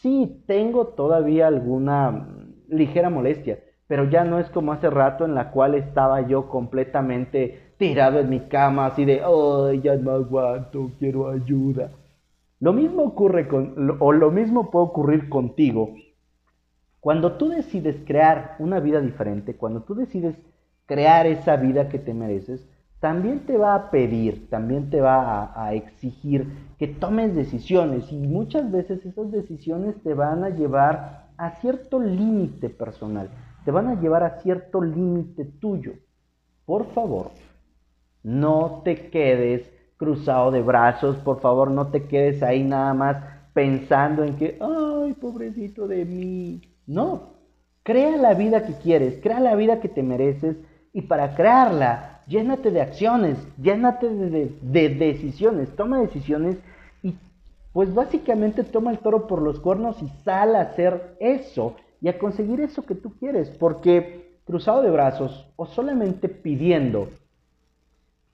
Sí, 0.00 0.42
tengo 0.46 0.88
todavía 0.88 1.48
alguna 1.48 2.28
ligera 2.68 3.10
molestia, 3.10 3.58
pero 3.86 4.08
ya 4.08 4.24
no 4.24 4.38
es 4.38 4.48
como 4.50 4.72
hace 4.72 4.88
rato 4.88 5.24
en 5.24 5.34
la 5.34 5.50
cual 5.50 5.74
estaba 5.74 6.26
yo 6.26 6.48
completamente 6.48 7.72
tirado 7.76 8.18
en 8.20 8.30
mi 8.30 8.40
cama, 8.40 8.86
así 8.86 9.04
de, 9.04 9.22
ay, 9.22 9.80
ya 9.82 9.96
no 9.96 10.12
aguanto, 10.12 10.90
quiero 10.98 11.28
ayuda. 11.28 11.90
Lo 12.58 12.72
mismo 12.72 13.02
ocurre 13.02 13.48
con, 13.48 13.98
o 14.00 14.12
lo 14.12 14.30
mismo 14.30 14.70
puede 14.70 14.86
ocurrir 14.86 15.28
contigo 15.28 15.90
cuando 17.06 17.36
tú 17.36 17.50
decides 17.50 17.94
crear 18.04 18.56
una 18.58 18.80
vida 18.80 19.00
diferente, 19.00 19.54
cuando 19.54 19.82
tú 19.82 19.94
decides 19.94 20.34
crear 20.86 21.24
esa 21.28 21.54
vida 21.54 21.88
que 21.88 22.00
te 22.00 22.12
mereces, 22.12 22.66
también 23.00 23.40
te 23.40 23.58
va 23.58 23.74
a 23.74 23.90
pedir, 23.90 24.48
también 24.48 24.88
te 24.88 25.00
va 25.00 25.52
a, 25.54 25.74
exigir 25.74 26.46
que 26.78 26.88
tomes 26.88 27.34
decisiones 27.34 28.10
y 28.10 28.16
muchas 28.16 28.70
veces 28.70 29.04
esas 29.04 29.30
decisiones 29.30 30.02
te 30.02 30.14
van 30.14 30.44
a 30.44 30.50
llevar 30.50 31.28
a 31.36 31.50
cierto 31.60 32.00
límite 32.00 32.70
personal, 32.70 33.30
te 33.64 33.70
van 33.70 33.88
a 33.88 34.00
llevar 34.00 34.22
a 34.22 34.40
cierto 34.40 34.80
límite 34.80 35.44
tuyo. 35.44 35.92
Por 36.64 36.86
favor, 36.86 37.30
no 38.22 38.80
te 38.84 39.10
quedes 39.10 39.70
cruzado 39.98 40.50
de 40.50 40.62
brazos, 40.62 41.16
por 41.18 41.40
favor, 41.40 41.70
no 41.70 41.88
te 41.88 42.04
quedes 42.04 42.42
ahí 42.42 42.64
nada 42.64 42.94
más 42.94 43.22
pensando 43.52 44.24
en 44.24 44.36
que, 44.36 44.58
ay, 44.60 45.14
pobrecito 45.14 45.86
de 45.86 46.04
mí. 46.04 46.62
No, 46.86 47.34
crea 47.82 48.16
la 48.16 48.34
vida 48.34 48.66
que 48.66 48.74
quieres, 48.74 49.20
crea 49.22 49.40
la 49.40 49.54
vida 49.54 49.80
que 49.80 49.88
te 49.88 50.02
mereces 50.02 50.56
y 50.96 51.02
para 51.02 51.34
crearla, 51.34 52.22
llénate 52.26 52.70
de 52.70 52.80
acciones, 52.80 53.36
llénate 53.60 54.08
de, 54.08 54.88
decisiones, 54.88 55.68
toma 55.76 56.00
decisiones 56.00 56.56
y 57.02 57.14
pues 57.74 57.92
básicamente 57.92 58.64
toma 58.64 58.92
el 58.92 59.00
toro 59.00 59.26
por 59.26 59.42
los 59.42 59.60
cuernos 59.60 60.02
y 60.02 60.08
sal 60.24 60.56
a 60.56 60.62
hacer 60.62 61.18
eso 61.20 61.76
y 62.00 62.08
a 62.08 62.18
conseguir 62.18 62.62
eso 62.62 62.86
que 62.86 62.94
tú 62.94 63.12
quieres, 63.18 63.50
porque 63.50 64.38
cruzado 64.46 64.80
de 64.80 64.90
brazos 64.90 65.52
o 65.56 65.66
solamente 65.66 66.30
pidiendo 66.30 67.10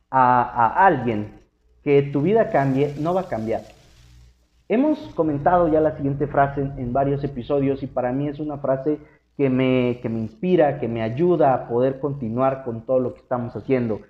a, 0.09 0.87
alguien 0.87 1.40
que 1.83 2.00
tu 2.00 2.23
vida 2.23 2.50
cambie, 2.50 2.95
no 3.00 3.12
va 3.12 3.23
a 3.23 3.28
cambiar. 3.28 3.62
Hemos 4.69 5.00
comentado 5.16 5.66
ya 5.66 5.81
la 5.81 5.97
siguiente 5.97 6.28
frase 6.28 6.61
en 6.61 6.92
varios 6.92 7.25
episodios 7.25 7.83
y 7.83 7.88
para 7.88 8.12
mí 8.12 8.28
es 8.28 8.38
una 8.38 8.59
frase 8.59 9.00
que 9.42 9.50
me, 9.50 9.99
que 10.00 10.08
me 10.08 10.20
inspira, 10.20 10.78
que 10.78 10.87
me 10.87 11.02
ayuda 11.02 11.52
a 11.52 11.66
poder 11.66 11.99
continuar 11.99 12.62
con 12.62 12.82
todo 12.87 13.00
lo 13.00 13.12
que 13.12 13.22
estamos 13.22 13.56
haciendo. 13.56 14.02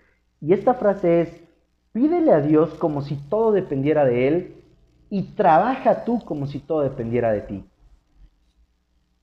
Y 0.43 0.53
esta 0.53 0.75
frase 0.75 1.23
es, 1.23 1.43
pídele 1.91 2.33
a 2.33 2.43
Dios 2.43 2.75
como 2.75 3.01
si 3.01 3.17
todo 3.17 3.51
dependiera 3.51 4.05
de 4.05 4.29
Él 4.29 4.55
y 5.09 5.23
trabaja 5.35 6.05
tú 6.05 6.23
como 6.23 6.47
si 6.47 6.59
todo 6.59 6.83
dependiera 6.83 7.33
de 7.33 7.41
ti. 7.41 7.65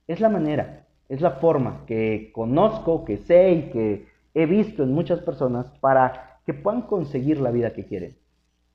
Es 0.07 0.19
la 0.19 0.29
manera, 0.29 0.87
es 1.09 1.21
la 1.21 1.33
forma 1.33 1.83
que 1.85 2.31
conozco, 2.33 3.05
que 3.05 3.17
sé 3.17 3.51
y 3.51 3.61
que 3.69 4.07
he 4.33 4.47
visto 4.47 4.81
en 4.81 4.95
muchas 4.95 5.19
personas 5.19 5.67
para 5.79 6.39
que 6.43 6.55
puedan 6.55 6.81
conseguir 6.81 7.39
la 7.39 7.51
vida 7.51 7.73
que 7.73 7.85
quieren. 7.85 8.17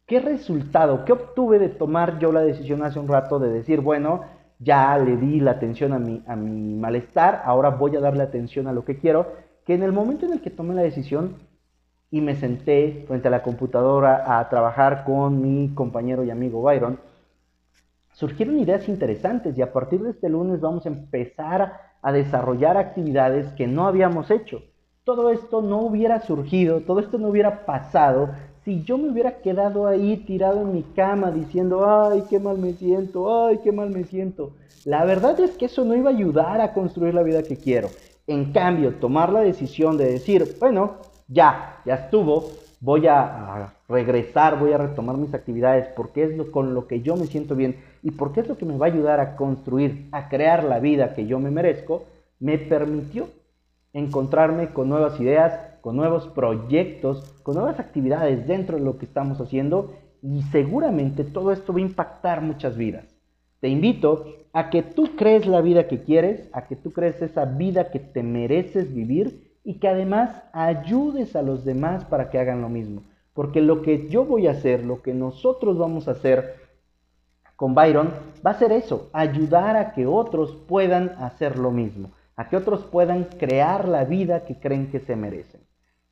¿Qué 0.07 0.21
resultado, 0.21 1.05
qué 1.05 1.11
obtuve 1.11 1.59
de 1.59 1.71
tomar 1.71 2.21
yo 2.21 2.31
la 2.31 2.43
decisión 2.43 2.85
hace 2.85 3.01
un 3.01 3.09
rato 3.09 3.41
de 3.41 3.49
decir, 3.49 3.81
bueno, 3.81 4.23
ya 4.59 4.97
le 4.99 5.17
di 5.17 5.41
la 5.41 5.53
atención 5.53 5.93
a 5.93 5.99
mi, 5.99 6.23
a 6.27 6.37
mi 6.37 6.75
malestar, 6.75 7.43
ahora 7.45 7.71
voy 7.71 7.97
a 7.97 8.01
darle 8.01 8.23
atención 8.23 8.67
a 8.67 8.73
lo 8.73 8.85
que 8.85 8.99
quiero, 8.99 9.33
que 9.65 9.75
en 9.75 9.83
el 9.83 9.93
momento 9.93 10.27
en 10.27 10.35
el 10.35 10.41
que 10.41 10.51
tomé 10.51 10.75
la 10.75 10.83
decisión 10.83 11.37
y 12.11 12.21
me 12.21 12.37
senté 12.37 13.05
frente 13.09 13.29
a 13.29 13.31
la 13.31 13.43
computadora 13.43 14.39
a 14.39 14.49
trabajar 14.49 15.05
con 15.05 15.41
mi 15.41 15.75
compañero 15.75 16.23
y 16.23 16.31
amigo 16.31 16.63
Byron, 16.63 16.99
surgieron 18.13 18.59
ideas 18.59 18.89
interesantes 18.89 19.59
y 19.59 19.63
a 19.63 19.73
partir 19.73 20.01
de 20.03 20.11
este 20.11 20.29
lunes 20.29 20.61
vamos 20.61 20.87
a 20.87 20.91
empezar 20.91 21.81
a 22.01 22.13
desarrollar 22.13 22.77
actividades 22.77 23.53
que 23.55 23.67
no 23.67 23.87
habíamos 23.87 24.31
hecho. 24.31 24.63
Todo 25.03 25.31
esto 25.31 25.61
no 25.61 25.81
hubiera 25.81 26.21
surgido, 26.21 26.83
todo 26.83 27.01
esto 27.01 27.19
no 27.19 27.29
hubiera 27.29 27.67
pasado 27.67 28.31
si 28.65 28.83
yo 28.85 28.97
me 28.97 29.11
hubiera 29.11 29.39
quedado 29.41 29.87
ahí 29.87 30.17
tirado 30.27 30.63
en 30.63 30.73
mi 30.73 30.83
cama 30.83 31.31
diciendo, 31.31 31.87
ay, 31.87 32.25
qué 32.31 32.39
mal 32.39 32.59
me 32.59 32.73
siento, 32.73 33.47
ay, 33.47 33.59
qué 33.63 33.73
mal 33.73 33.91
me 33.91 34.05
siento, 34.05 34.53
la 34.85 35.05
verdad 35.05 35.39
es 35.41 35.53
que 35.53 35.67
eso 35.67 35.85
no 35.85 35.95
iba 35.95 36.11
a 36.11 36.15
ayudar 36.15 36.61
a 36.61 36.73
construir 36.73 37.15
la 37.15 37.23
vida 37.23 37.43
que 37.43 37.57
quiero. 37.57 37.89
En 38.27 38.53
cambio, 38.53 38.95
tomar 38.95 39.33
la 39.33 39.41
decisión 39.41 39.97
de 39.97 40.13
decir, 40.13 40.57
bueno, 40.59 40.97
ya, 41.29 41.81
ya 41.85 41.95
estuvo, 41.95 42.51
voy 42.81 43.07
a, 43.07 43.75
regresar, 43.89 44.59
voy 44.59 44.73
a 44.73 44.79
retomar 44.79 45.17
mis 45.17 45.35
actividades 45.35 45.89
porque 45.89 46.25
es 46.25 46.37
lo, 46.37 46.51
con 46.51 46.75
lo 46.75 46.87
que 46.87 47.01
yo 47.01 47.17
me 47.17 47.27
siento 47.27 47.55
bien 47.55 47.77
y 48.03 48.13
porque 48.13 48.41
es 48.41 48.49
lo 48.49 48.57
que 48.57 48.65
me 48.65 48.79
va 48.79 48.87
a 48.87 48.91
ayudar 48.91 49.21
a 49.21 49.37
construir, 49.37 50.09
a 50.13 50.29
crear 50.29 50.65
la 50.65 50.81
vida 50.81 51.15
que 51.15 51.27
yo 51.27 51.39
me 51.39 51.51
merezco, 51.51 52.05
me 52.41 52.59
permitió 52.59 53.29
encontrarme 53.93 54.69
con 54.69 54.89
nuevas 54.89 55.21
ideas, 55.21 55.74
con 55.85 55.97
nuevos 55.97 56.29
proyectos, 56.29 57.35
con 57.43 57.57
nuevas 57.57 57.79
actividades 57.79 58.47
dentro 58.47 58.79
de 58.79 58.83
lo 58.83 58.97
que 58.97 59.05
estamos 59.05 59.39
haciendo 59.39 59.93
y 60.23 60.41
seguramente 60.45 61.25
todo 61.25 61.53
esto 61.53 61.75
va 61.75 61.81
a 61.81 61.83
impactar 61.83 62.41
muchas 62.41 62.79
vidas. 62.79 63.05
Te 63.61 63.69
invito 63.69 64.25
a 64.55 64.71
que 64.71 64.83
tú 64.83 65.15
crees 65.15 65.47
la 65.47 65.61
vida 65.61 65.87
que 65.87 66.03
quieres, 66.03 66.49
a 66.55 66.67
que 66.67 66.75
tú 66.75 66.95
crees 66.95 67.21
esa 67.21 67.45
vida 67.45 67.91
que 67.91 67.99
te 68.01 68.23
mereces 68.23 68.95
vivir 68.95 69.59
y 69.63 69.75
que 69.75 69.89
además 69.89 70.45
ayudes 70.55 71.37
a 71.37 71.43
los 71.43 71.67
demás 71.67 72.07
para 72.07 72.31
que 72.31 72.39
hagan 72.39 72.63
lo 72.63 72.71
mismo. 72.71 73.03
Porque 73.35 73.61
lo 73.61 73.83
que 73.83 74.09
yo 74.09 74.25
voy 74.25 74.47
a 74.47 74.53
hacer, 74.53 74.87
lo 74.87 75.03
que 75.03 75.13
nosotros 75.13 75.77
vamos 75.77 76.09
a 76.09 76.13
hacer 76.13 76.55
con 77.57 77.75
Byron, 77.75 78.11
va 78.45 78.53
a 78.53 78.59
ser 78.59 78.73
eso, 78.73 79.11
ayudar 79.13 79.77
a 79.77 79.93
que 79.93 80.07
otros 80.07 80.57
puedan 80.67 81.11
hacer 81.19 81.59
lo 81.59 81.71
mismo, 81.71 82.13
a 82.37 82.49
que 82.49 82.57
otros 82.57 82.85
puedan 82.85 83.25
crear 83.25 83.87
la 83.87 84.07
vida 84.07 84.47
que 84.47 84.59
creen 84.59 84.91
que 84.91 85.01
se 85.01 85.15
merecen. 85.15 85.61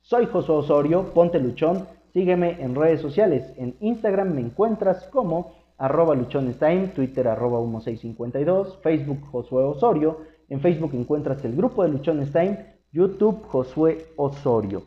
Soy 0.05 0.25
Josué 0.25 0.55
Osorio, 0.55 1.13
ponte 1.13 1.39
luchón, 1.39 1.87
sígueme 2.11 2.61
en 2.61 2.75
redes 2.75 2.99
sociales. 2.99 3.53
En 3.55 3.77
Instagram 3.79 4.33
me 4.33 4.41
encuentras 4.41 5.07
como 5.07 5.53
arroba 5.77 6.13
luchonestime, 6.13 6.87
Twitter 6.87 7.25
arroba 7.25 7.61
1652, 7.61 8.79
Facebook 8.83 9.21
Josué 9.31 9.63
Osorio. 9.63 10.17
En 10.49 10.59
Facebook 10.59 10.93
encuentras 10.93 11.45
el 11.45 11.55
grupo 11.55 11.83
de 11.83 11.89
Luchones 11.89 12.33
YouTube 12.91 13.43
Josué 13.47 14.07
Osorio. 14.17 14.83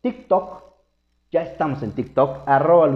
TikTok, 0.00 0.64
ya 1.30 1.42
estamos 1.42 1.80
en 1.84 1.92
TikTok, 1.92 2.40
arroba 2.44 2.88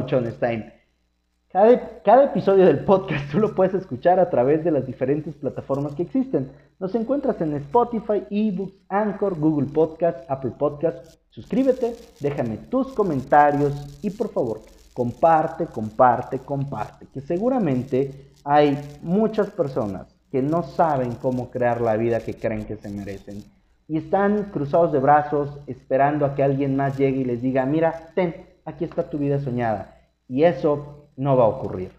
Cada, 1.52 2.24
episodio 2.24 2.66
del 2.66 2.80
podcast 2.80 3.30
tú 3.30 3.38
lo 3.38 3.54
puedes 3.54 3.72
escuchar 3.72 4.18
a 4.18 4.28
través 4.28 4.64
de 4.64 4.72
las 4.72 4.84
diferentes 4.84 5.32
plataformas 5.36 5.94
que 5.94 6.02
existen. 6.02 6.50
Nos 6.80 6.92
encuentras 6.96 7.40
en 7.40 7.54
Spotify, 7.54 8.24
eBooks, 8.30 8.74
Anchor, 8.88 9.38
Google 9.38 9.68
Podcast, 9.72 10.28
Apple 10.28 10.54
Podcast. 10.58 11.18
Suscríbete, 11.30 11.94
déjame 12.20 12.56
tus 12.56 12.92
comentarios 12.92 13.96
y 14.02 14.10
por 14.10 14.30
favor, 14.30 14.62
comparte, 14.92 15.66
comparte, 15.66 16.40
comparte. 16.40 17.06
Que 17.14 17.20
seguramente 17.20 18.32
hay 18.44 18.76
muchas 19.00 19.48
personas 19.48 20.12
que 20.32 20.42
no 20.42 20.64
saben 20.64 21.12
cómo 21.12 21.50
crear 21.52 21.80
la 21.80 21.96
vida 21.96 22.18
que 22.18 22.34
creen 22.34 22.66
que 22.66 22.76
se 22.76 22.90
merecen. 22.90 23.44
Y 23.86 23.98
están 23.98 24.50
cruzados 24.50 24.90
de 24.90 24.98
brazos 24.98 25.60
esperando 25.68 26.26
a 26.26 26.34
que 26.34 26.42
alguien 26.42 26.74
más 26.74 26.98
llegue 26.98 27.20
y 27.20 27.24
les 27.24 27.40
diga, 27.40 27.64
mira, 27.66 28.10
ten, 28.16 28.34
aquí 28.64 28.84
está 28.84 29.08
tu 29.08 29.16
vida 29.16 29.38
soñada. 29.38 29.96
Y 30.28 30.42
eso 30.42 31.05
no 31.16 31.36
va 31.36 31.44
a 31.44 31.48
ocurrir. 31.48 31.92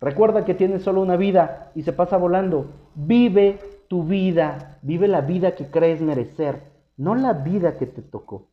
Recuerda 0.00 0.44
que 0.44 0.54
tienes 0.54 0.82
solo 0.82 1.00
una 1.00 1.16
vida 1.16 1.70
y 1.74 1.82
se 1.82 1.92
pasa 1.92 2.16
volando. 2.16 2.66
Vive 2.94 3.58
tu 3.88 4.04
vida, 4.04 4.78
vive 4.82 5.06
la 5.08 5.20
vida 5.20 5.54
que 5.54 5.70
crees 5.70 6.00
merecer, 6.00 6.62
no 6.96 7.14
la 7.14 7.32
vida 7.32 7.76
que 7.76 7.86
te 7.86 8.02
tocó. 8.02 8.48